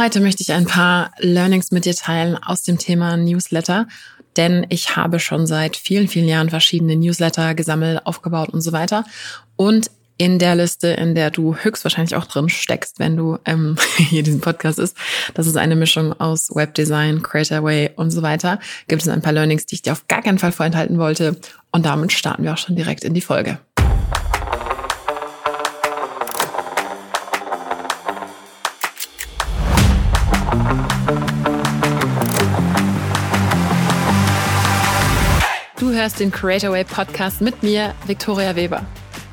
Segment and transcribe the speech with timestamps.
[0.00, 3.86] Heute möchte ich ein paar Learnings mit dir teilen aus dem Thema Newsletter,
[4.38, 9.04] denn ich habe schon seit vielen, vielen Jahren verschiedene Newsletter gesammelt, aufgebaut und so weiter.
[9.56, 14.22] Und in der Liste, in der du höchstwahrscheinlich auch drin steckst, wenn du ähm, hier
[14.22, 14.96] diesen Podcast ist.
[15.34, 18.58] Das ist eine Mischung aus Webdesign, Creatorway und so weiter.
[18.88, 21.36] Gibt es ein paar Learnings, die ich dir auf gar keinen Fall vorenthalten wollte.
[21.72, 23.58] Und damit starten wir auch schon direkt in die Folge.
[36.00, 38.86] Hörst den Creatorway Podcast mit mir, Victoria Weber.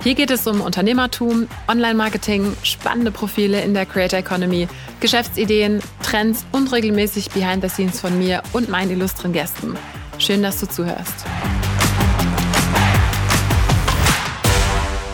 [0.03, 4.67] Hier geht es um Unternehmertum, Online-Marketing, spannende Profile in der Creator Economy,
[4.99, 9.77] Geschäftsideen, Trends und regelmäßig Behind the Scenes von mir und meinen illustren Gästen.
[10.17, 11.25] Schön, dass du zuhörst.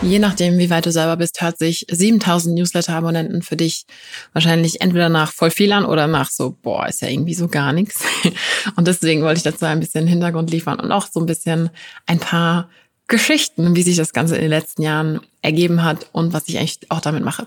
[0.06, 3.86] Je nachdem, wie weit du selber bist, hört sich 7000 Newsletter-Abonnenten für dich
[4.34, 7.72] wahrscheinlich entweder nach voll viel an oder nach so, boah, ist ja irgendwie so gar
[7.72, 8.04] nichts.
[8.76, 11.70] Und deswegen wollte ich dazu ein bisschen Hintergrund liefern und auch so ein bisschen
[12.06, 12.68] ein paar
[13.06, 16.78] Geschichten, wie sich das Ganze in den letzten Jahren ergeben hat und was ich eigentlich
[16.90, 17.46] auch damit mache.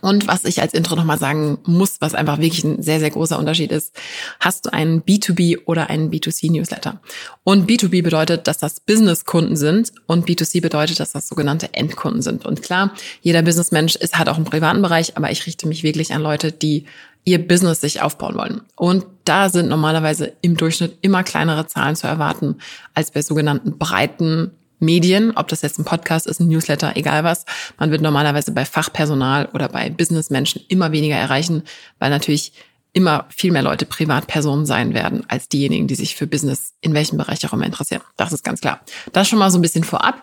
[0.00, 3.38] Und was ich als Intro nochmal sagen muss, was einfach wirklich ein sehr, sehr großer
[3.38, 3.94] Unterschied ist,
[4.40, 7.00] hast du einen B2B oder einen B2C-Newsletter.
[7.44, 12.46] Und B2B bedeutet, dass das Businesskunden sind und B2C bedeutet, dass das sogenannte Endkunden sind.
[12.46, 16.14] Und klar, jeder Businessmensch ist, hat auch einen privaten Bereich, aber ich richte mich wirklich
[16.14, 16.86] an Leute, die
[17.24, 18.62] ihr Business sich aufbauen wollen.
[18.74, 22.56] Und da sind normalerweise im Durchschnitt immer kleinere Zahlen zu erwarten
[22.94, 24.52] als bei sogenannten breiten
[24.82, 27.44] Medien, ob das jetzt ein Podcast ist, ein Newsletter, egal was.
[27.78, 31.62] Man wird normalerweise bei Fachpersonal oder bei Businessmenschen immer weniger erreichen,
[31.98, 32.52] weil natürlich
[32.92, 37.16] immer viel mehr Leute Privatpersonen sein werden als diejenigen, die sich für Business in welchem
[37.16, 38.02] Bereich auch immer interessieren.
[38.16, 38.80] Das ist ganz klar.
[39.12, 40.22] Das schon mal so ein bisschen vorab.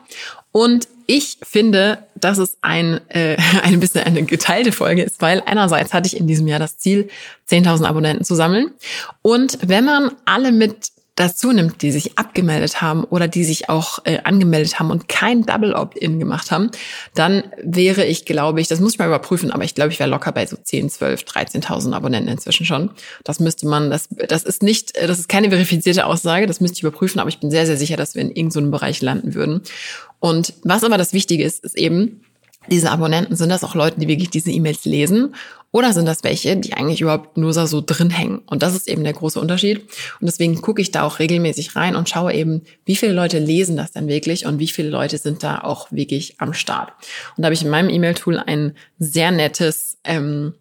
[0.51, 5.93] Und ich finde, dass es ein, äh, ein bisschen eine geteilte Folge ist, weil einerseits
[5.93, 7.09] hatte ich in diesem Jahr das Ziel,
[7.49, 8.71] 10.000 Abonnenten zu sammeln.
[9.23, 13.99] Und wenn man alle mit dazu nimmt, die sich abgemeldet haben oder die sich auch
[14.05, 16.71] äh, angemeldet haben und kein Double Opt-in gemacht haben,
[17.13, 20.09] dann wäre ich, glaube ich, das muss ich mal überprüfen, aber ich glaube, ich wäre
[20.09, 22.91] locker bei so 10, 12, 13.000 Abonnenten inzwischen schon.
[23.25, 26.83] Das müsste man, das, das ist nicht, das ist keine verifizierte Aussage, das müsste ich
[26.83, 29.61] überprüfen, aber ich bin sehr, sehr sicher, dass wir in irgendeinem Bereich landen würden.
[30.19, 32.21] Und was aber das Wichtige ist, ist eben,
[32.69, 35.35] diese Abonnenten, sind das auch Leute, die wirklich diese E-Mails lesen
[35.71, 38.39] oder sind das welche, die eigentlich überhaupt nur so drin hängen?
[38.47, 39.81] Und das ist eben der große Unterschied.
[40.19, 43.77] Und deswegen gucke ich da auch regelmäßig rein und schaue eben, wie viele Leute lesen
[43.77, 46.91] das denn wirklich und wie viele Leute sind da auch wirklich am Start.
[47.37, 50.53] Und da habe ich in meinem E-Mail-Tool ein sehr nettes ähm,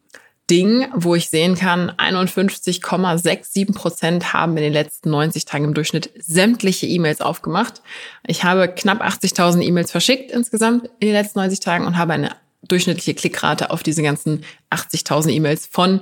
[0.50, 6.10] Ding, wo ich sehen kann, 51,67 Prozent haben in den letzten 90 Tagen im Durchschnitt
[6.18, 7.82] sämtliche E-Mails aufgemacht.
[8.26, 12.36] Ich habe knapp 80.000 E-Mails verschickt insgesamt in den letzten 90 Tagen und habe eine
[12.66, 16.00] durchschnittliche Klickrate auf diese ganzen 80.000 E-Mails von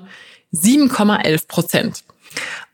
[0.52, 2.04] 7,11 Prozent.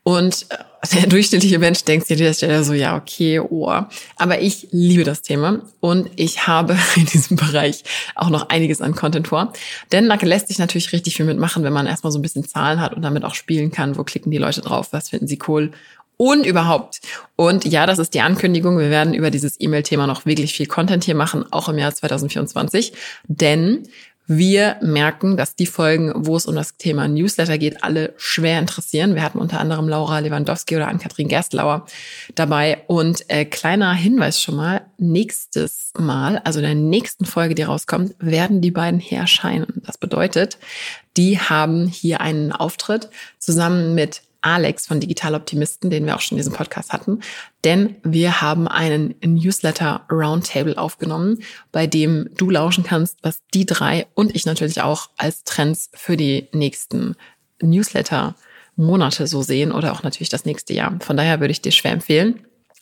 [0.03, 0.57] Und äh,
[0.93, 3.71] der durchschnittliche Mensch denkt sich an dieser Stelle so, ja, okay, oh.
[4.17, 7.83] Aber ich liebe das Thema und ich habe in diesem Bereich
[8.15, 9.53] auch noch einiges an Content vor.
[9.91, 12.81] Denn da lässt sich natürlich richtig viel mitmachen, wenn man erstmal so ein bisschen Zahlen
[12.81, 15.71] hat und damit auch spielen kann, wo klicken die Leute drauf, was finden sie cool
[16.17, 17.01] und überhaupt.
[17.35, 18.77] Und ja, das ist die Ankündigung.
[18.77, 22.93] Wir werden über dieses E-Mail-Thema noch wirklich viel Content hier machen, auch im Jahr 2024.
[23.27, 23.87] Denn
[24.25, 29.15] wir merken, dass die Folgen, wo es um das Thema Newsletter geht, alle schwer interessieren.
[29.15, 31.85] Wir hatten unter anderem Laura Lewandowski oder Ann-Kathrin Gerstlauer
[32.35, 32.83] dabei.
[32.87, 38.15] Und äh, kleiner Hinweis schon mal, nächstes Mal, also in der nächsten Folge, die rauskommt,
[38.19, 39.81] werden die beiden hier erscheinen.
[39.85, 40.57] Das bedeutet,
[41.17, 43.09] die haben hier einen Auftritt
[43.39, 47.21] zusammen mit Alex von Digital Optimisten, den wir auch schon in diesem Podcast hatten,
[47.63, 51.39] denn wir haben einen Newsletter Roundtable aufgenommen,
[51.71, 56.17] bei dem du lauschen kannst, was die drei und ich natürlich auch als Trends für
[56.17, 57.15] die nächsten
[57.61, 58.35] Newsletter
[58.75, 60.97] Monate so sehen oder auch natürlich das nächste Jahr.
[60.99, 62.39] Von daher würde ich dir schwer empfehlen,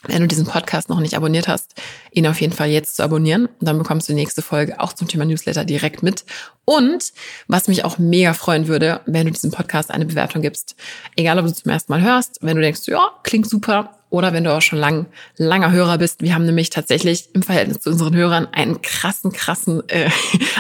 [0.08, 1.76] wenn du diesen Podcast noch nicht abonniert hast,
[2.12, 3.46] ihn auf jeden Fall jetzt zu abonnieren.
[3.46, 6.26] Und dann bekommst du die nächste Folge auch zum Thema Newsletter direkt mit.
[6.66, 7.14] Und
[7.48, 10.76] was mich auch mega freuen würde, wenn du diesem Podcast eine Bewertung gibst.
[11.16, 14.44] Egal, ob du zum ersten Mal hörst, wenn du denkst, ja, klingt super, oder wenn
[14.44, 15.08] du auch schon lang,
[15.38, 16.22] langer Hörer bist.
[16.22, 20.10] Wir haben nämlich tatsächlich im Verhältnis zu unseren Hörern einen krassen, krassen, äh,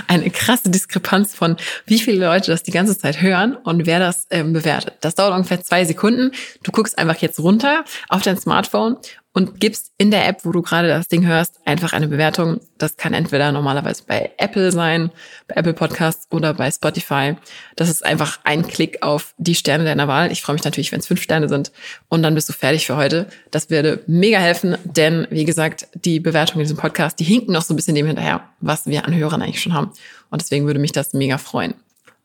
[0.07, 4.25] eine krasse Diskrepanz von wie viele Leute das die ganze Zeit hören und wer das
[4.31, 4.95] ähm, bewertet.
[5.01, 6.31] Das dauert ungefähr zwei Sekunden.
[6.63, 8.97] Du guckst einfach jetzt runter auf dein Smartphone
[9.33, 12.59] und gibst in der App, wo du gerade das Ding hörst, einfach eine Bewertung.
[12.77, 15.09] Das kann entweder normalerweise bei Apple sein,
[15.47, 17.35] bei Apple Podcasts oder bei Spotify.
[17.75, 20.31] Das ist einfach ein Klick auf die Sterne deiner Wahl.
[20.31, 21.71] Ich freue mich natürlich, wenn es fünf Sterne sind.
[22.09, 23.27] Und dann bist du fertig für heute.
[23.51, 27.61] Das würde mega helfen, denn wie gesagt, die Bewertungen in diesem Podcast, die hinken noch
[27.61, 29.91] so ein bisschen dem hinterher, was wir an Hörern eigentlich schon haben.
[30.29, 31.73] Und deswegen würde mich das mega freuen.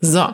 [0.01, 0.27] So,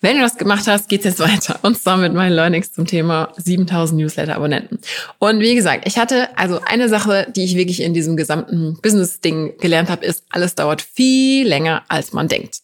[0.00, 1.58] wenn du das gemacht hast, geht's jetzt weiter.
[1.62, 4.78] Und zwar mit meinen Learnings zum Thema 7000 Newsletter-Abonnenten.
[5.18, 9.58] Und wie gesagt, ich hatte also eine Sache, die ich wirklich in diesem gesamten Business-Ding
[9.58, 12.60] gelernt habe, ist, alles dauert viel länger, als man denkt.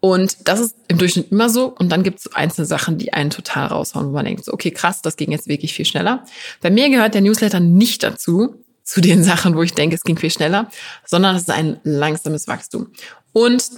[0.00, 1.66] Und das ist im Durchschnitt immer so.
[1.66, 4.72] Und dann gibt's so einzelne Sachen, die einen total raushauen, wo man denkt, so, okay,
[4.72, 6.24] krass, das ging jetzt wirklich viel schneller.
[6.60, 10.18] Bei mir gehört der Newsletter nicht dazu, zu den Sachen, wo ich denke, es ging
[10.18, 10.68] viel schneller,
[11.06, 12.88] sondern es ist ein langsames Wachstum.
[13.32, 13.70] Und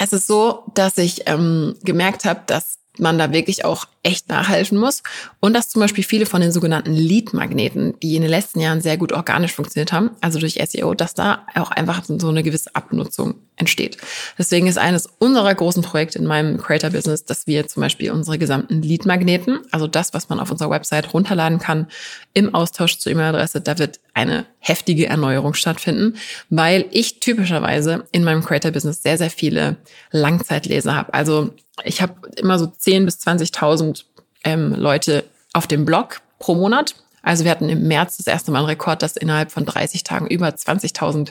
[0.00, 4.78] es ist so, dass ich ähm, gemerkt habe, dass man da wirklich auch echt nachhelfen
[4.78, 5.02] muss.
[5.40, 8.96] Und dass zum Beispiel viele von den sogenannten Lead-Magneten, die in den letzten Jahren sehr
[8.96, 13.34] gut organisch funktioniert haben, also durch SEO, dass da auch einfach so eine gewisse Abnutzung
[13.56, 13.98] entsteht.
[14.38, 18.82] Deswegen ist eines unserer großen Projekte in meinem Creator-Business, dass wir zum Beispiel unsere gesamten
[18.82, 21.88] Lead-Magneten, also das, was man auf unserer Website runterladen kann,
[22.32, 26.16] im Austausch zur E-Mail-Adresse, da wird eine heftige Erneuerung stattfinden,
[26.48, 29.76] weil ich typischerweise in meinem Creator-Business sehr, sehr viele
[30.12, 31.12] Langzeitleser habe.
[31.12, 31.50] Also
[31.82, 34.04] ich habe immer so 10.000 bis 20.000
[34.44, 36.94] ähm, Leute auf dem Blog pro Monat.
[37.24, 40.26] Also wir hatten im März das erste Mal einen Rekord, dass innerhalb von 30 Tagen
[40.26, 41.30] über 20.000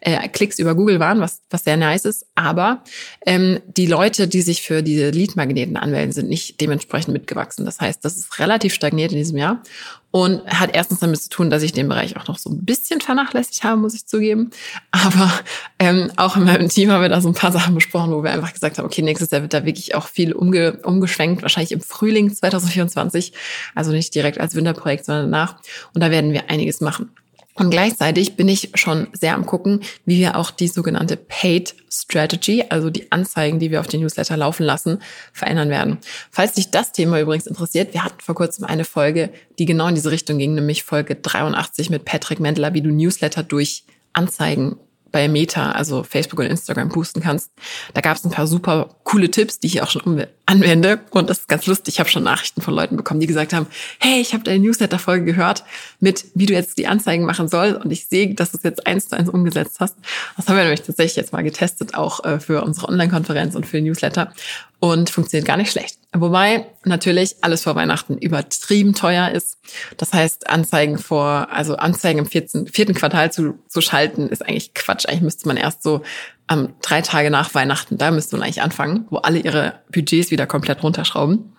[0.00, 2.26] äh, Klicks über Google waren, was, was sehr nice ist.
[2.34, 2.82] Aber
[3.24, 7.64] ähm, die Leute, die sich für diese Lead-Magneten anmelden, sind nicht dementsprechend mitgewachsen.
[7.64, 9.62] Das heißt, das ist relativ stagniert in diesem Jahr
[10.10, 13.00] und hat erstens damit zu tun, dass ich den Bereich auch noch so ein bisschen
[13.00, 14.50] vernachlässigt habe, muss ich zugeben.
[14.90, 15.30] Aber
[15.78, 18.30] ähm, auch in meinem Team haben wir da so ein paar Sachen besprochen, wo wir
[18.30, 21.80] einfach gesagt haben, okay, nächstes Jahr wird da wirklich auch viel umge umgeschwenkt, wahrscheinlich im
[21.80, 23.32] Frühling 2024,
[23.74, 25.56] also nicht direkt als Winterprojekt, sondern danach.
[25.94, 27.10] Und da werden wir einiges machen.
[27.58, 32.64] Und gleichzeitig bin ich schon sehr am gucken, wie wir auch die sogenannte Paid Strategy,
[32.68, 35.00] also die Anzeigen, die wir auf den Newsletter laufen lassen,
[35.32, 35.98] verändern werden.
[36.30, 39.96] Falls dich das Thema übrigens interessiert, wir hatten vor kurzem eine Folge, die genau in
[39.96, 44.76] diese Richtung ging, nämlich Folge 83 mit Patrick Mendler, wie du Newsletter durch Anzeigen
[45.10, 47.50] bei Meta, also Facebook und Instagram boosten kannst.
[47.94, 51.00] Da gab es ein paar super coole Tipps, die ich auch schon anwende.
[51.10, 51.94] Und das ist ganz lustig.
[51.94, 53.66] Ich habe schon Nachrichten von Leuten bekommen, die gesagt haben,
[54.00, 55.62] hey, ich habe deine Newsletter-Folge gehört
[56.00, 57.84] mit, wie du jetzt die Anzeigen machen sollst.
[57.84, 59.96] Und ich sehe, dass du es jetzt eins zu eins umgesetzt hast.
[60.36, 63.80] Das haben wir nämlich tatsächlich jetzt mal getestet, auch äh, für unsere Online-Konferenz und für
[63.80, 64.32] Newsletter
[64.80, 65.98] und funktioniert gar nicht schlecht.
[66.12, 69.58] Wobei natürlich alles vor Weihnachten übertrieben teuer ist.
[69.96, 74.72] Das heißt, Anzeigen vor, also Anzeigen im vierten, vierten Quartal zu, zu schalten, ist eigentlich
[74.74, 75.06] Quatsch.
[75.06, 76.02] Eigentlich müsste man erst so
[76.50, 80.46] ähm, drei Tage nach Weihnachten, da müsste man eigentlich anfangen, wo alle ihre Budgets wieder
[80.46, 81.52] komplett runterschrauben.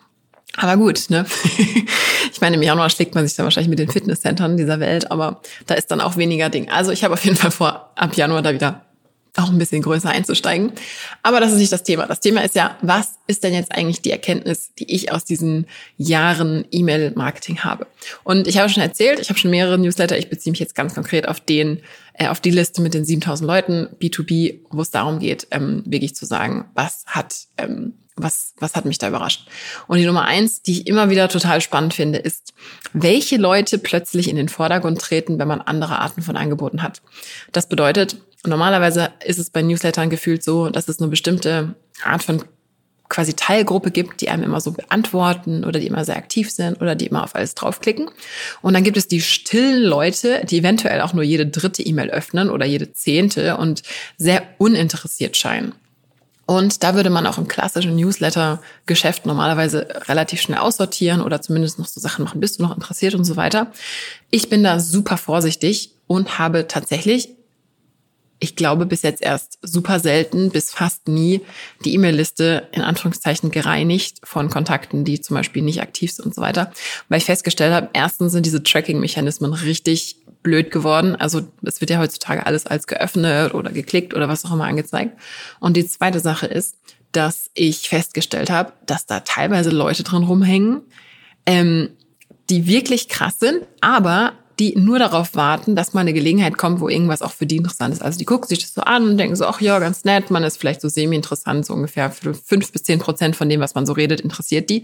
[0.57, 1.25] Aber gut, ne?
[2.31, 5.41] ich meine, im Januar schlägt man sich dann wahrscheinlich mit den Fitnesscentern dieser Welt, aber
[5.67, 6.69] da ist dann auch weniger Ding.
[6.69, 8.85] Also ich habe auf jeden Fall vor, ab Januar da wieder
[9.37, 10.71] auch ein bisschen größer einzusteigen.
[11.23, 12.05] Aber das ist nicht das Thema.
[12.07, 15.67] Das Thema ist ja, was ist denn jetzt eigentlich die Erkenntnis, die ich aus diesen
[15.97, 17.87] Jahren E-Mail-Marketing habe?
[18.23, 20.17] Und ich habe schon erzählt, ich habe schon mehrere Newsletter.
[20.17, 21.81] Ich beziehe mich jetzt ganz konkret auf den,
[22.13, 26.15] äh, auf die Liste mit den 7000 Leuten, B2B, wo es darum geht, ähm, wirklich
[26.15, 29.47] zu sagen, was hat, ähm, was, was hat mich da überrascht?
[29.87, 32.53] Und die Nummer eins, die ich immer wieder total spannend finde, ist,
[32.93, 37.01] welche Leute plötzlich in den Vordergrund treten, wenn man andere Arten von Angeboten hat.
[37.51, 42.43] Das bedeutet, normalerweise ist es bei Newslettern gefühlt so, dass es eine bestimmte Art von
[43.09, 46.93] quasi Teilgruppe gibt, die einem immer so beantworten oder die immer sehr aktiv sind oder
[46.93, 48.09] die immer auf alles draufklicken.
[48.61, 52.51] Und dann gibt es die stillen Leute, die eventuell auch nur jede dritte E-Mail öffnen
[52.51, 53.81] oder jede zehnte und
[54.17, 55.73] sehr uninteressiert scheinen.
[56.45, 61.85] Und da würde man auch im klassischen Newsletter-Geschäft normalerweise relativ schnell aussortieren oder zumindest noch
[61.85, 63.71] so Sachen machen, bist du noch interessiert und so weiter.
[64.31, 67.29] Ich bin da super vorsichtig und habe tatsächlich
[68.39, 71.41] ich glaube, bis jetzt erst super selten bis fast nie
[71.83, 76.41] die E-Mail-Liste in Anführungszeichen gereinigt von Kontakten, die zum Beispiel nicht aktiv sind und so
[76.41, 76.71] weiter.
[77.09, 81.17] Weil ich festgestellt habe, erstens sind diese Tracking-Mechanismen richtig blöd geworden.
[81.17, 85.19] Also es wird ja heutzutage alles als geöffnet oder geklickt oder was auch immer angezeigt.
[85.59, 86.77] Und die zweite Sache ist,
[87.11, 90.81] dass ich festgestellt habe, dass da teilweise Leute drin rumhängen,
[91.45, 91.89] ähm,
[92.49, 96.89] die wirklich krass sind, aber die nur darauf warten, dass mal eine Gelegenheit kommt, wo
[96.89, 98.01] irgendwas auch für die interessant ist.
[98.01, 100.43] Also die gucken sich das so an und denken so, ach ja, ganz nett, man
[100.43, 103.93] ist vielleicht so semi-interessant, so ungefähr fünf bis zehn Prozent von dem, was man so
[103.93, 104.83] redet, interessiert die.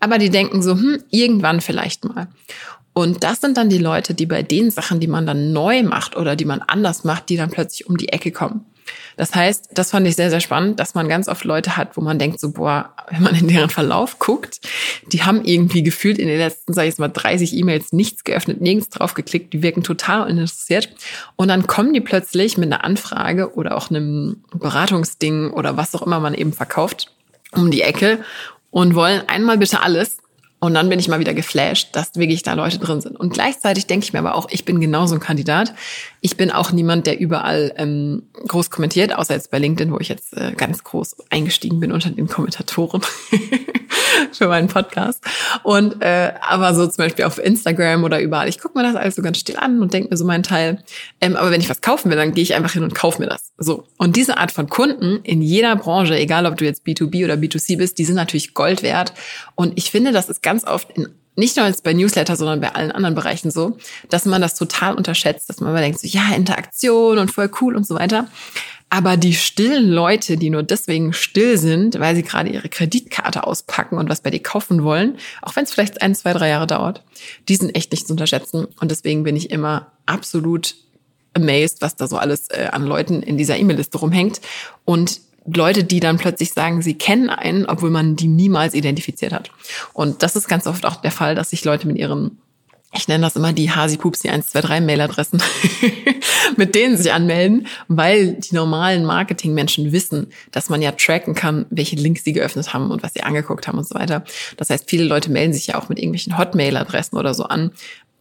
[0.00, 2.28] Aber die denken so, hm, irgendwann vielleicht mal.
[2.94, 6.16] Und das sind dann die Leute, die bei den Sachen, die man dann neu macht
[6.16, 8.66] oder die man anders macht, die dann plötzlich um die Ecke kommen.
[9.16, 12.00] Das heißt, das fand ich sehr, sehr spannend, dass man ganz oft Leute hat, wo
[12.00, 14.60] man denkt so, boah, wenn man in deren Verlauf guckt,
[15.06, 18.60] die haben irgendwie gefühlt in den letzten, sag ich jetzt mal, 30 E-Mails nichts geöffnet,
[18.60, 20.88] nirgends drauf geklickt, die wirken total uninteressiert.
[21.36, 26.02] Und dann kommen die plötzlich mit einer Anfrage oder auch einem Beratungsding oder was auch
[26.02, 27.12] immer man eben verkauft
[27.52, 28.24] um die Ecke
[28.70, 30.21] und wollen einmal bitte alles
[30.62, 33.18] Und dann bin ich mal wieder geflasht, dass wirklich da Leute drin sind.
[33.18, 35.74] Und gleichzeitig denke ich mir aber auch, ich bin genauso ein Kandidat.
[36.20, 40.08] Ich bin auch niemand, der überall ähm, groß kommentiert, außer jetzt bei LinkedIn, wo ich
[40.08, 43.02] jetzt äh, ganz groß eingestiegen bin unter den Kommentatoren
[44.32, 45.24] für meinen Podcast.
[45.64, 49.16] Und äh, aber so zum Beispiel auf Instagram oder überall, ich gucke mir das alles
[49.16, 50.84] so ganz still an und denke mir so meinen Teil.
[51.20, 53.28] Ähm, aber wenn ich was kaufen will, dann gehe ich einfach hin und kaufe mir
[53.28, 53.52] das.
[53.58, 53.82] So.
[53.98, 57.78] Und diese Art von Kunden in jeder Branche, egal ob du jetzt B2B oder B2C
[57.78, 59.12] bist, die sind natürlich Gold wert.
[59.56, 62.74] Und ich finde, das ist ganz oft in nicht nur jetzt bei Newsletter, sondern bei
[62.74, 63.78] allen anderen Bereichen so,
[64.10, 67.74] dass man das total unterschätzt, dass man immer denkt, so, ja, Interaktion und voll cool
[67.74, 68.28] und so weiter.
[68.90, 73.96] Aber die stillen Leute, die nur deswegen still sind, weil sie gerade ihre Kreditkarte auspacken
[73.96, 77.02] und was bei dir kaufen wollen, auch wenn es vielleicht ein, zwei, drei Jahre dauert,
[77.48, 78.66] die sind echt nicht zu unterschätzen.
[78.78, 80.74] Und deswegen bin ich immer absolut
[81.32, 84.42] amazed, was da so alles äh, an Leuten in dieser E-Mail-Liste rumhängt.
[84.84, 89.50] Und Leute, die dann plötzlich sagen, sie kennen einen, obwohl man die niemals identifiziert hat.
[89.92, 92.38] Und das ist ganz oft auch der Fall, dass sich Leute mit ihren
[92.94, 95.42] ich nenne das immer die Hasi-Pupsi 123 Mailadressen,
[96.56, 101.96] mit denen sich anmelden, weil die normalen Marketingmenschen wissen, dass man ja tracken kann, welche
[101.96, 104.24] Links sie geöffnet haben und was sie angeguckt haben und so weiter.
[104.58, 107.72] Das heißt, viele Leute melden sich ja auch mit irgendwelchen Hotmail-Adressen oder so an,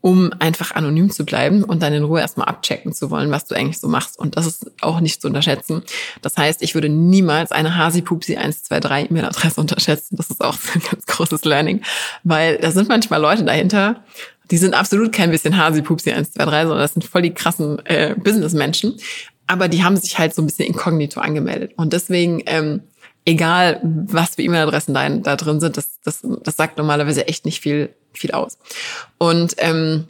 [0.01, 3.55] um einfach anonym zu bleiben und dann in Ruhe erstmal abchecken zu wollen, was du
[3.55, 4.17] eigentlich so machst.
[4.17, 5.83] Und das ist auch nicht zu unterschätzen.
[6.23, 10.15] Das heißt, ich würde niemals eine Hasi-Pupsi 123 E-Mail-Adresse unterschätzen.
[10.15, 11.81] Das ist auch ein ganz großes Learning,
[12.23, 14.03] weil da sind manchmal Leute dahinter,
[14.49, 18.95] die sind absolut kein bisschen Hasi-Pupsi 123, sondern das sind voll die krassen äh, Business-Menschen.
[19.45, 21.73] Aber die haben sich halt so ein bisschen inkognito angemeldet.
[21.75, 22.81] Und deswegen, ähm,
[23.25, 27.61] egal was für E-Mail-Adressen da, da drin sind, das, das, das sagt normalerweise echt nicht
[27.61, 28.57] viel viel aus.
[29.17, 30.07] Und ähm,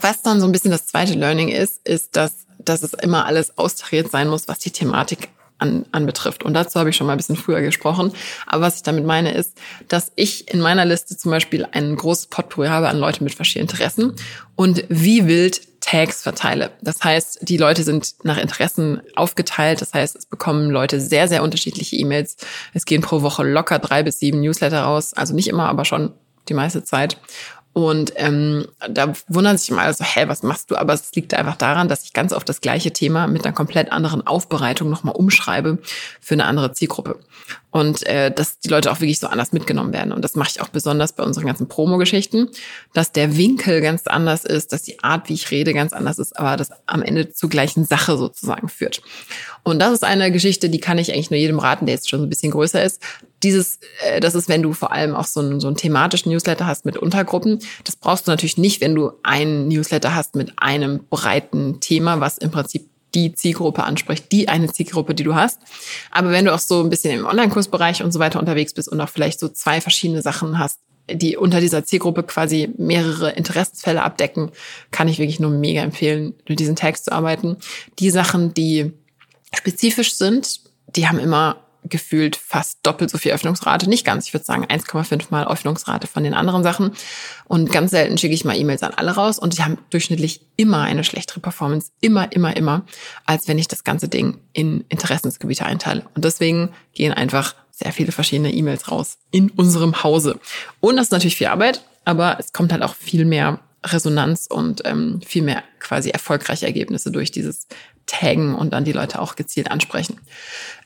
[0.00, 3.56] was dann so ein bisschen das zweite Learning ist, ist, dass, dass es immer alles
[3.58, 5.28] austariert sein muss, was die Thematik
[5.58, 6.42] an, anbetrifft.
[6.42, 8.12] Und dazu habe ich schon mal ein bisschen früher gesprochen.
[8.46, 9.56] Aber was ich damit meine, ist,
[9.88, 13.68] dass ich in meiner Liste zum Beispiel ein großes Potpourri habe an Leuten mit verschiedenen
[13.68, 14.14] Interessen
[14.54, 16.72] und wie wild Tags verteile.
[16.82, 19.80] Das heißt, die Leute sind nach Interessen aufgeteilt.
[19.80, 22.36] Das heißt, es bekommen Leute sehr, sehr unterschiedliche E-Mails.
[22.74, 25.14] Es gehen pro Woche locker drei bis sieben Newsletter raus.
[25.14, 26.12] Also nicht immer, aber schon
[26.48, 27.18] die meiste Zeit.
[27.76, 30.76] Und ähm, da wundern sich immer alle so, hä, was machst du?
[30.76, 33.92] Aber es liegt einfach daran, dass ich ganz oft das gleiche Thema mit einer komplett
[33.92, 35.76] anderen Aufbereitung nochmal umschreibe
[36.18, 37.18] für eine andere Zielgruppe.
[37.70, 40.14] Und äh, dass die Leute auch wirklich so anders mitgenommen werden.
[40.14, 42.48] Und das mache ich auch besonders bei unseren ganzen Promo-Geschichten,
[42.94, 46.38] dass der Winkel ganz anders ist, dass die Art, wie ich rede, ganz anders ist,
[46.38, 49.02] aber das am Ende zur gleichen Sache sozusagen führt.
[49.64, 52.20] Und das ist eine Geschichte, die kann ich eigentlich nur jedem raten, der jetzt schon
[52.20, 53.02] so ein bisschen größer ist,
[53.42, 56.66] dieses, äh, das ist, wenn du vor allem auch so einen, so einen thematischen Newsletter
[56.66, 57.60] hast mit Untergruppen.
[57.84, 62.38] Das brauchst du natürlich nicht, wenn du einen Newsletter hast mit einem breiten Thema, was
[62.38, 65.60] im Prinzip die Zielgruppe anspricht, die eine Zielgruppe, die du hast.
[66.10, 69.00] Aber wenn du auch so ein bisschen im Online-Kursbereich und so weiter unterwegs bist und
[69.00, 74.50] auch vielleicht so zwei verschiedene Sachen hast, die unter dieser Zielgruppe quasi mehrere Interessensfälle abdecken,
[74.90, 77.56] kann ich wirklich nur mega empfehlen, mit diesen Tags zu arbeiten.
[78.00, 78.92] Die Sachen, die
[79.54, 83.88] spezifisch sind, die haben immer gefühlt fast doppelt so viel Öffnungsrate.
[83.88, 86.92] Nicht ganz, ich würde sagen 1,5 mal Öffnungsrate von den anderen Sachen.
[87.46, 90.82] Und ganz selten schicke ich mal E-Mails an alle raus und die haben durchschnittlich immer
[90.82, 91.90] eine schlechtere Performance.
[92.00, 92.84] Immer, immer, immer,
[93.24, 96.04] als wenn ich das ganze Ding in Interessensgebiete einteile.
[96.14, 100.40] Und deswegen gehen einfach sehr viele verschiedene E-Mails raus in unserem Hause.
[100.80, 104.82] Und das ist natürlich viel Arbeit, aber es kommt halt auch viel mehr Resonanz und
[104.84, 107.66] ähm, viel mehr quasi erfolgreiche Ergebnisse durch dieses
[108.06, 110.20] taggen und dann die Leute auch gezielt ansprechen.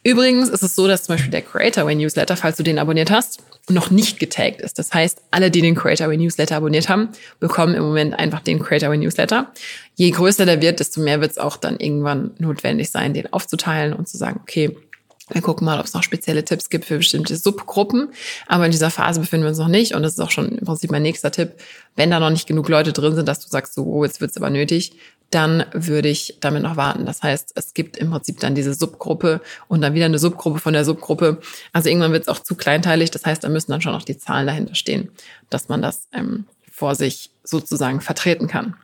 [0.02, 3.42] Übrigens ist es so, dass zum Beispiel der Creatorway Newsletter, falls du den abonniert hast,
[3.68, 4.78] noch nicht getaggt ist.
[4.78, 8.96] Das heißt, alle, die den Creatorway Newsletter abonniert haben, bekommen im Moment einfach den Creatorway
[8.96, 9.52] Newsletter.
[9.94, 13.92] Je größer der wird, desto mehr wird es auch dann irgendwann notwendig sein, den aufzuteilen
[13.92, 14.76] und zu sagen, okay,
[15.32, 18.08] wir gucken mal, ob es noch spezielle Tipps gibt für bestimmte Subgruppen.
[18.46, 19.94] Aber in dieser Phase befinden wir uns noch nicht.
[19.94, 21.52] Und das ist auch schon im Prinzip mein nächster Tipp.
[21.94, 24.36] Wenn da noch nicht genug Leute drin sind, dass du sagst, so, oh, jetzt wird's
[24.36, 24.92] aber nötig,
[25.30, 27.06] dann würde ich damit noch warten.
[27.06, 30.72] Das heißt, es gibt im Prinzip dann diese Subgruppe und dann wieder eine Subgruppe von
[30.72, 31.40] der Subgruppe.
[31.72, 33.12] Also irgendwann wird es auch zu kleinteilig.
[33.12, 35.10] Das heißt, da müssen dann schon noch die Zahlen dahinter stehen,
[35.48, 38.74] dass man das ähm, vor sich sozusagen vertreten kann.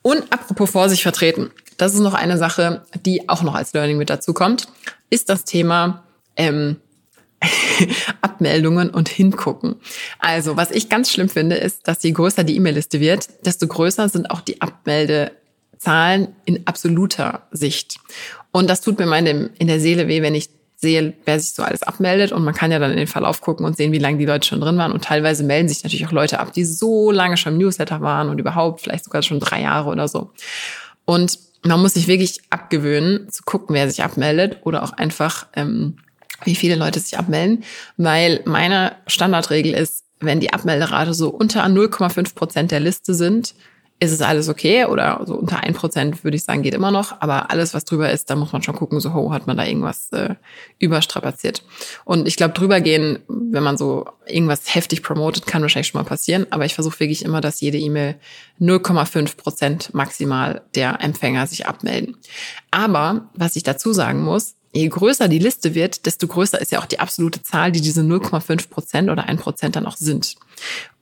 [0.00, 3.98] Und apropos vor sich vertreten, das ist noch eine Sache, die auch noch als Learning
[3.98, 4.68] mit dazu kommt,
[5.10, 6.04] ist das Thema
[6.36, 6.76] ähm,
[8.22, 9.76] Abmeldungen und hingucken.
[10.18, 14.08] Also, was ich ganz schlimm finde, ist, dass je größer die E-Mail-Liste wird, desto größer
[14.08, 15.32] sind auch die Abmelde
[15.78, 17.98] Zahlen in absoluter Sicht.
[18.52, 21.62] Und das tut mir mal in, der Seele weh, wenn ich sehe, wer sich so
[21.62, 22.32] alles abmeldet.
[22.32, 24.46] Und man kann ja dann in den Verlauf gucken und sehen, wie lange die Leute
[24.46, 24.92] schon drin waren.
[24.92, 28.28] Und teilweise melden sich natürlich auch Leute ab, die so lange schon im Newsletter waren
[28.28, 30.30] und überhaupt vielleicht sogar schon drei Jahre oder so.
[31.04, 35.96] Und man muss sich wirklich abgewöhnen, zu gucken, wer sich abmeldet oder auch einfach, ähm,
[36.44, 37.64] wie viele Leute sich abmelden,
[37.96, 43.54] weil meine Standardregel ist, wenn die Abmelderate so unter 0,5 Prozent der Liste sind,
[43.98, 47.20] ist es alles okay oder so unter ein Prozent würde ich sagen, geht immer noch.
[47.20, 49.64] Aber alles, was drüber ist, da muss man schon gucken, so ho, hat man da
[49.64, 50.34] irgendwas äh,
[50.78, 51.62] überstrapaziert.
[52.04, 56.08] Und ich glaube, drüber gehen, wenn man so irgendwas heftig promotet, kann wahrscheinlich schon mal
[56.08, 56.46] passieren.
[56.50, 58.16] Aber ich versuche wirklich immer, dass jede E-Mail
[58.60, 62.18] 0,5 Prozent maximal der Empfänger sich abmelden.
[62.70, 66.80] Aber was ich dazu sagen muss, je größer die Liste wird, desto größer ist ja
[66.80, 70.34] auch die absolute Zahl, die diese 0,5 Prozent oder ein Prozent dann auch sind.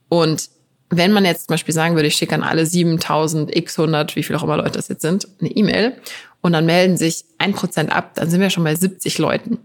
[0.09, 0.49] Und
[0.91, 4.23] wenn man jetzt zum Beispiel sagen würde, ich schicke an alle 7000 x 100, wie
[4.23, 5.97] viel auch immer Leute das jetzt sind, eine E-Mail
[6.41, 9.59] und dann melden sich ein Prozent ab, dann sind wir schon bei 70 Leuten.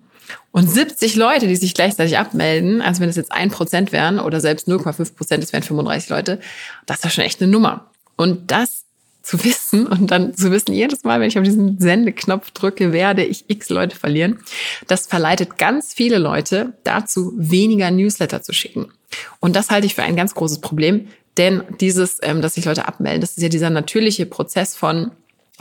[0.51, 4.41] Und 70 Leute, die sich gleichzeitig abmelden, also wenn das jetzt ein Prozent wären oder
[4.41, 6.39] selbst 0,5 Prozent, das wären 35 Leute,
[6.85, 7.89] das ist schon echt eine Nummer.
[8.15, 8.85] Und das
[9.21, 13.23] zu wissen und dann zu wissen, jedes Mal, wenn ich auf diesen Sendeknopf drücke, werde
[13.23, 14.39] ich x Leute verlieren,
[14.87, 18.91] das verleitet ganz viele Leute dazu, weniger Newsletter zu schicken.
[19.39, 22.87] Und das halte ich für ein ganz großes Problem, denn dieses, ähm, dass sich Leute
[22.87, 25.11] abmelden, das ist ja dieser natürliche Prozess von,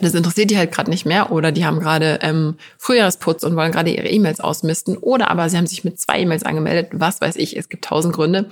[0.01, 3.73] das interessiert die halt gerade nicht mehr oder die haben gerade ähm, Frühjahrsputz und wollen
[3.73, 7.37] gerade ihre E-Mails ausmisten oder aber sie haben sich mit zwei E-Mails angemeldet, was weiß
[7.37, 8.49] ich, es gibt tausend Gründe.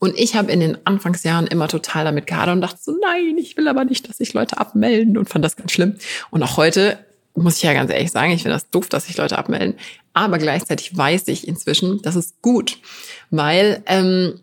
[0.00, 3.56] Und ich habe in den Anfangsjahren immer total damit gehadert und dachte so, nein, ich
[3.56, 5.94] will aber nicht, dass sich Leute abmelden und fand das ganz schlimm.
[6.30, 6.98] Und auch heute
[7.42, 9.74] muss ich ja ganz ehrlich sagen, ich finde das doof, dass sich Leute abmelden.
[10.12, 12.78] Aber gleichzeitig weiß ich inzwischen, das ist gut,
[13.30, 14.40] weil ähm,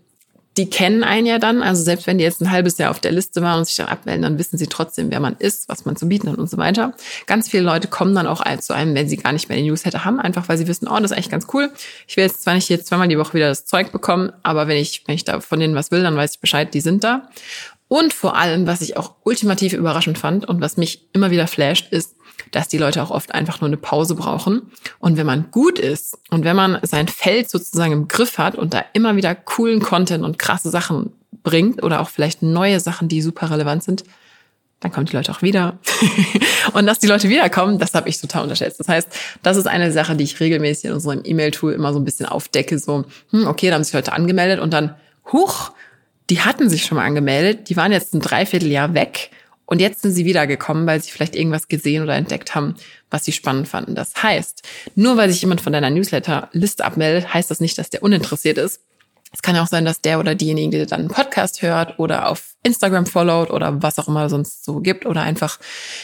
[0.58, 1.62] die kennen einen ja dann.
[1.62, 3.88] Also selbst wenn die jetzt ein halbes Jahr auf der Liste waren und sich dann
[3.88, 6.58] abmelden, dann wissen sie trotzdem, wer man ist, was man zu bieten hat und so
[6.58, 6.94] weiter.
[7.26, 10.06] Ganz viele Leute kommen dann auch zu einem, wenn sie gar nicht mehr den Newsletter
[10.06, 11.72] haben, einfach weil sie wissen, oh, das ist eigentlich ganz cool.
[12.08, 14.78] Ich will jetzt zwar nicht jetzt zweimal die Woche wieder das Zeug bekommen, aber wenn
[14.78, 17.30] ich, wenn ich da von denen was will, dann weiß ich Bescheid, die sind da.
[17.88, 21.92] Und vor allem, was ich auch ultimativ überraschend fand und was mich immer wieder flasht,
[21.92, 22.15] ist,
[22.56, 24.72] dass die Leute auch oft einfach nur eine Pause brauchen.
[25.00, 28.74] Und wenn man gut ist und wenn man sein Feld sozusagen im Griff hat und
[28.74, 31.12] da immer wieder coolen Content und krasse Sachen
[31.44, 34.06] bringt oder auch vielleicht neue Sachen, die super relevant sind,
[34.80, 35.80] dann kommen die Leute auch wieder.
[36.74, 38.80] und dass die Leute wiederkommen, das habe ich total unterschätzt.
[38.80, 39.10] Das heißt,
[39.44, 42.80] das ist eine Sache, die ich regelmäßig in unserem E-Mail-Tool immer so ein bisschen aufdecke.
[42.80, 44.96] So, hm, okay, da haben sich Leute angemeldet und dann,
[45.34, 45.72] huch,
[46.30, 49.32] die hatten sich schon mal angemeldet, die waren jetzt ein Dreivierteljahr weg
[49.66, 52.76] und jetzt sind sie wiedergekommen, weil sie vielleicht irgendwas gesehen oder entdeckt haben,
[53.10, 53.96] was sie spannend fanden.
[53.96, 54.62] Das heißt,
[54.96, 58.82] nur weil sich jemand von deiner Newsletter-Liste abmeldet, heißt das nicht, dass der uninteressiert ist.
[59.34, 62.30] Es kann ja auch sein, dass der oder diejenige, die dann einen Podcast hört oder
[62.30, 65.60] auf Instagram followt oder was auch immer sonst so gibt oder einfach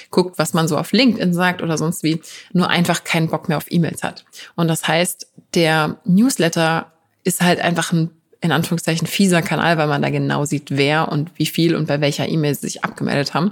[0.09, 2.21] guckt, was man so auf LinkedIn sagt oder sonst wie,
[2.51, 4.25] nur einfach keinen Bock mehr auf E-Mails hat.
[4.55, 6.91] Und das heißt, der Newsletter
[7.23, 8.09] ist halt einfach ein
[8.41, 12.01] in Anführungszeichen fieser Kanal, weil man da genau sieht, wer und wie viel und bei
[12.01, 13.51] welcher E-Mail sie sich abgemeldet haben.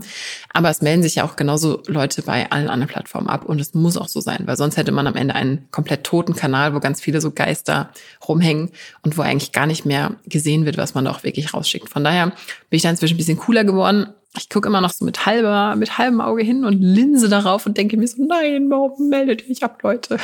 [0.52, 3.75] Aber es melden sich ja auch genauso Leute bei allen anderen Plattformen ab und es
[3.75, 6.80] muss auch so sein, weil sonst hätte man am Ende einen komplett toten Kanal, wo
[6.80, 7.91] ganz viele so Geister
[8.28, 8.71] rumhängen
[9.04, 11.89] und wo eigentlich gar nicht mehr gesehen wird, was man da auch wirklich rausschickt.
[11.89, 15.05] Von daher bin ich da inzwischen ein bisschen cooler geworden ich gucke immer noch so
[15.05, 19.09] mit halber, mit halbem Auge hin und linse darauf und denke mir so, nein, warum
[19.09, 20.17] meldet ihr mich ab, Leute?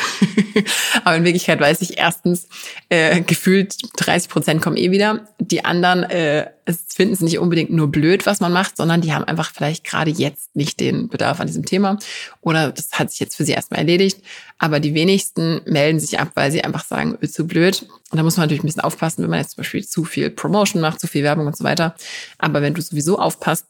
[1.03, 2.47] Aber in Wirklichkeit weiß ich erstens,
[2.89, 5.27] äh, gefühlt 30 Prozent kommen eh wieder.
[5.39, 6.51] Die anderen äh,
[6.87, 10.11] finden es nicht unbedingt nur blöd, was man macht, sondern die haben einfach vielleicht gerade
[10.11, 11.97] jetzt nicht den Bedarf an diesem Thema.
[12.41, 14.21] Oder das hat sich jetzt für sie erstmal erledigt.
[14.59, 17.87] Aber die wenigsten melden sich ab, weil sie einfach sagen, zu blöd.
[18.11, 20.29] Und da muss man natürlich ein bisschen aufpassen, wenn man jetzt zum Beispiel zu viel
[20.29, 21.95] Promotion macht, zu viel Werbung und so weiter.
[22.37, 23.65] Aber wenn du sowieso aufpasst,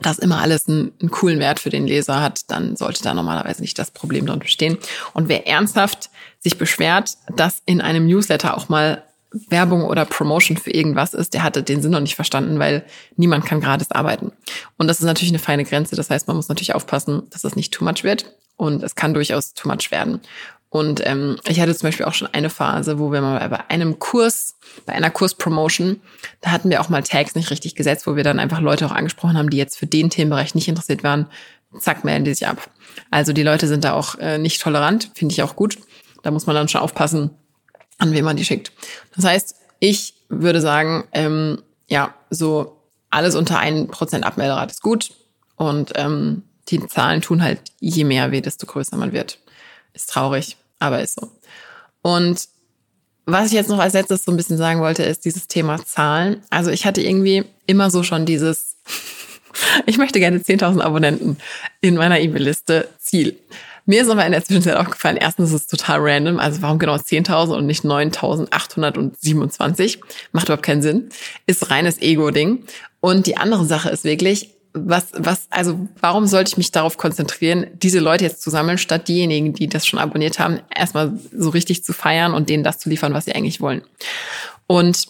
[0.00, 3.60] dass immer alles einen, einen, coolen Wert für den Leser hat, dann sollte da normalerweise
[3.60, 4.78] nicht das Problem drin bestehen.
[5.12, 9.04] Und wer ernsthaft sich beschwert, dass in einem Newsletter auch mal
[9.48, 12.84] Werbung oder Promotion für irgendwas ist, der hatte den Sinn noch nicht verstanden, weil
[13.16, 14.32] niemand kann gratis arbeiten.
[14.78, 15.96] Und das ist natürlich eine feine Grenze.
[15.96, 18.32] Das heißt, man muss natürlich aufpassen, dass das nicht too much wird.
[18.56, 20.20] Und es kann durchaus too much werden.
[20.74, 24.00] Und ähm, ich hatte zum Beispiel auch schon eine Phase, wo wir mal bei einem
[24.00, 24.56] Kurs,
[24.86, 26.00] bei einer Kurspromotion,
[26.40, 28.90] da hatten wir auch mal Tags nicht richtig gesetzt, wo wir dann einfach Leute auch
[28.90, 31.28] angesprochen haben, die jetzt für den Themenbereich nicht interessiert waren.
[31.78, 32.70] Zack, melden die sich ab.
[33.12, 35.78] Also die Leute sind da auch äh, nicht tolerant, finde ich auch gut.
[36.24, 37.30] Da muss man dann schon aufpassen,
[37.98, 38.72] an wen man die schickt.
[39.14, 45.12] Das heißt, ich würde sagen, ähm, ja, so alles unter 1% Abmelderat ist gut.
[45.54, 49.38] Und ähm, die Zahlen tun halt je mehr weh, desto größer man wird.
[49.92, 51.30] Ist traurig aber ist so.
[52.02, 52.48] Und
[53.26, 56.42] was ich jetzt noch als letztes so ein bisschen sagen wollte, ist dieses Thema Zahlen.
[56.50, 58.76] Also ich hatte irgendwie immer so schon dieses,
[59.86, 61.38] ich möchte gerne 10.000 Abonnenten
[61.80, 63.38] in meiner E-Mail-Liste Ziel.
[63.86, 66.94] Mir ist aber in der Zwischenzeit aufgefallen, erstens ist es total random, also warum genau
[66.94, 69.98] 10.000 und nicht 9.827?
[70.32, 71.10] Macht überhaupt keinen Sinn.
[71.46, 72.64] Ist reines Ego-Ding.
[73.00, 77.68] Und die andere Sache ist wirklich, was, was, also warum sollte ich mich darauf konzentrieren,
[77.74, 81.84] diese Leute jetzt zu sammeln, statt diejenigen, die das schon abonniert haben, erstmal so richtig
[81.84, 83.82] zu feiern und denen das zu liefern, was sie eigentlich wollen.
[84.66, 85.06] Und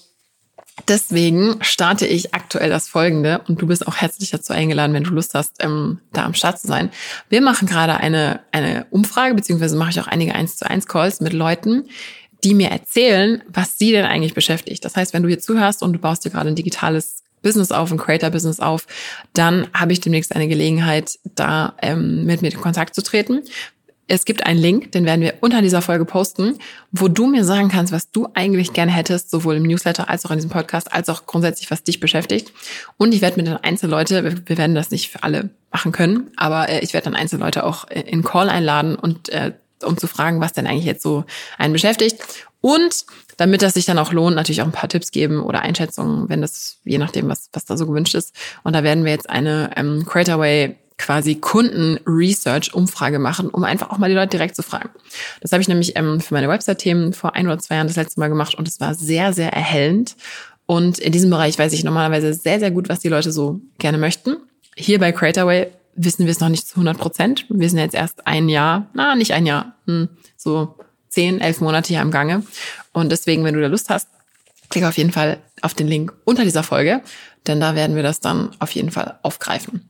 [0.88, 5.12] Deswegen starte ich aktuell das Folgende und du bist auch herzlich dazu eingeladen, wenn du
[5.12, 6.90] Lust hast, ähm, da am Start zu sein.
[7.29, 11.20] Wir machen gerade eine, eine Umfrage, beziehungsweise mache ich auch einige 1 zu 1 Calls
[11.20, 11.88] mit Leuten,
[12.42, 14.85] die mir erzählen, was sie denn eigentlich beschäftigt.
[14.85, 17.92] Das heißt, wenn du hier zuhörst und du baust dir gerade ein digitales Business auf,
[17.92, 18.88] ein Creator-Business auf,
[19.33, 23.42] dann habe ich demnächst eine Gelegenheit, da ähm, mit mir in Kontakt zu treten.
[24.07, 26.59] Es gibt einen Link, den werden wir unter dieser Folge posten,
[26.90, 30.30] wo du mir sagen kannst, was du eigentlich gerne hättest, sowohl im Newsletter als auch
[30.30, 32.52] in diesem Podcast, als auch grundsätzlich, was dich beschäftigt.
[32.98, 36.68] Und ich werde mit den Einzelleute, wir werden das nicht für alle machen können, aber
[36.68, 39.52] äh, ich werde dann Einzelleute auch äh, in Call einladen und äh,
[39.83, 41.24] um zu fragen, was denn eigentlich jetzt so
[41.59, 42.22] einen beschäftigt.
[42.64, 43.05] Und
[43.37, 46.40] damit das sich dann auch lohnt, natürlich auch ein paar Tipps geben oder Einschätzungen, wenn
[46.40, 48.35] das, je nachdem, was, was da so gewünscht ist.
[48.62, 54.09] Und da werden wir jetzt eine ähm, Creatorway quasi Kunden-Research-Umfrage machen, um einfach auch mal
[54.09, 54.88] die Leute direkt zu fragen.
[55.42, 58.18] Das habe ich nämlich ähm, für meine Website-Themen vor ein oder zwei Jahren das letzte
[58.18, 60.16] Mal gemacht und es war sehr, sehr erhellend.
[60.64, 63.98] Und in diesem Bereich weiß ich normalerweise sehr, sehr gut, was die Leute so gerne
[63.98, 64.38] möchten.
[64.74, 67.44] Hier bei Creatorway wissen wir es noch nicht zu 100 Prozent.
[67.50, 70.77] Wir sind jetzt erst ein Jahr, na, nicht ein Jahr, hm, so
[71.14, 72.42] zehn, elf Monate hier am Gange.
[72.92, 74.09] Und deswegen, wenn du da Lust hast,
[74.68, 77.00] klick auf jeden Fall auf den Link unter dieser Folge,
[77.46, 79.88] denn da werden wir das dann auf jeden Fall aufgreifen.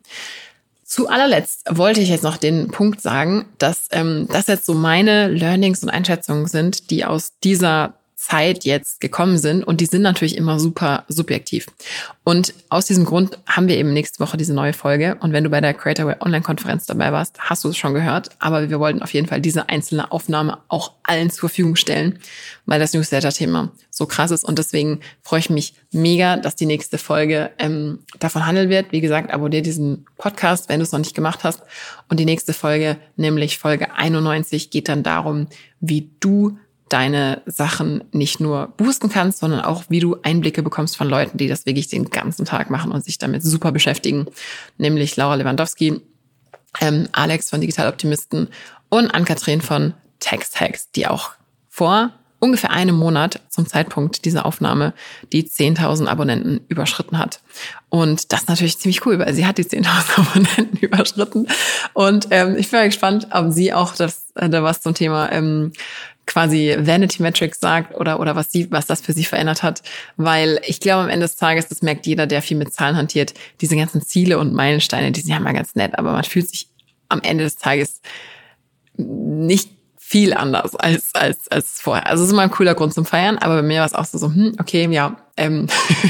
[0.85, 5.29] Zu allerletzt wollte ich jetzt noch den Punkt sagen, dass ähm, das jetzt so meine
[5.29, 10.37] Learnings und Einschätzungen sind, die aus dieser Zeit jetzt gekommen sind und die sind natürlich
[10.39, 11.67] immer super subjektiv.
[12.25, 15.51] Und aus diesem Grund haben wir eben nächste Woche diese neue Folge und wenn du
[15.51, 19.03] bei der Creator Online Konferenz dabei warst, hast du es schon gehört, aber wir wollten
[19.03, 22.19] auf jeden Fall diese einzelne Aufnahme auch allen zur Verfügung stellen,
[22.65, 26.97] weil das Newsletter-Thema so krass ist und deswegen freue ich mich mega, dass die nächste
[26.97, 28.91] Folge ähm, davon handeln wird.
[28.91, 31.61] Wie gesagt, abonniere diesen Podcast, wenn du es noch nicht gemacht hast
[32.09, 35.49] und die nächste Folge, nämlich Folge 91, geht dann darum,
[35.81, 36.57] wie du
[36.95, 41.49] deine Sachen nicht nur boosten kannst, sondern auch, wie du Einblicke bekommst von Leuten, die
[41.49, 44.27] das wirklich den ganzen Tag machen und sich damit super beschäftigen,
[44.79, 46.01] nämlich Laura Lewandowski,
[46.81, 48.47] ähm, Alex von Digital Optimisten
[48.91, 51.33] und Ann-Kathrin von Text Hacks, die auch
[51.69, 54.95] vor ungefähr einem Monat zum Zeitpunkt dieser Aufnahme
[55.33, 57.41] die 10.000 Abonnenten überschritten hat.
[57.89, 59.87] Und das ist natürlich ziemlich cool, weil sie hat die 10.000
[60.21, 61.49] Abonnenten überschritten.
[61.93, 65.73] Und ähm, ich bin mal gespannt, ob sie auch das, äh, was zum Thema ähm,
[66.27, 69.83] quasi Vanity Metrics sagt oder, oder was sie, was das für sie verändert hat.
[70.17, 73.35] Weil ich glaube, am Ende des Tages, das merkt jeder, der viel mit Zahlen hantiert,
[73.61, 76.69] diese ganzen Ziele und Meilensteine, die sind ja mal ganz nett, aber man fühlt sich
[77.09, 78.01] am Ende des Tages
[78.97, 82.07] nicht viel anders als, als, als vorher.
[82.07, 84.05] Also es ist immer ein cooler Grund zum Feiern, aber bei mir war es auch
[84.05, 85.67] so, so hm, okay, ja, ähm,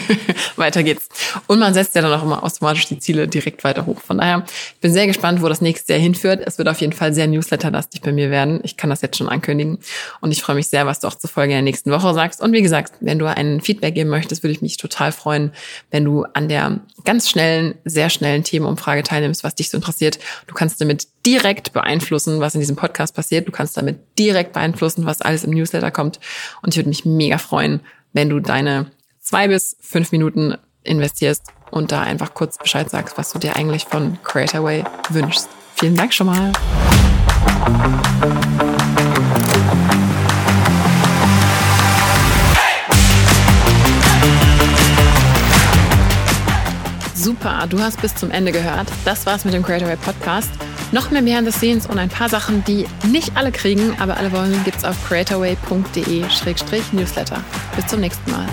[0.56, 1.08] weiter geht's.
[1.46, 4.00] Und man setzt ja dann auch immer automatisch die Ziele direkt weiter hoch.
[4.00, 6.42] Von daher, ich bin sehr gespannt, wo das nächste Jahr hinführt.
[6.44, 8.60] Es wird auf jeden Fall sehr newsletterlastig bei mir werden.
[8.64, 9.78] Ich kann das jetzt schon ankündigen.
[10.20, 12.42] Und ich freue mich sehr, was du auch zur Folge in der nächsten Woche sagst.
[12.42, 15.52] Und wie gesagt, wenn du ein Feedback geben möchtest, würde ich mich total freuen,
[15.90, 20.18] wenn du an der ganz schnellen, sehr schnellen Themenumfrage teilnimmst, was dich so interessiert.
[20.46, 23.48] Du kannst damit direkt beeinflussen, was in diesem Podcast passiert.
[23.48, 26.20] Du kannst damit direkt beeinflussen, was alles im Newsletter kommt.
[26.62, 27.80] Und ich würde mich mega freuen,
[28.12, 28.90] wenn du deine
[29.24, 33.86] zwei bis fünf Minuten investierst und da einfach kurz Bescheid sagst, was du dir eigentlich
[33.86, 35.48] von Creatorway wünschst.
[35.74, 36.52] Vielen Dank schon mal.
[47.14, 48.86] Super, du hast bis zum Ende gehört.
[49.06, 50.50] Das war's mit dem Creatorway Podcast.
[50.92, 54.30] Noch mehr Behind the Scenes und ein paar Sachen, die nicht alle kriegen, aber alle
[54.30, 57.42] wollen, gibt's auf creatorway.de-newsletter.
[57.74, 58.46] Bis zum nächsten Mal.